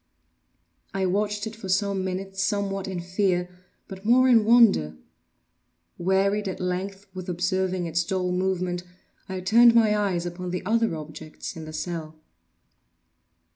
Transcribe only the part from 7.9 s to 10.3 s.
dull movement, I turned my eyes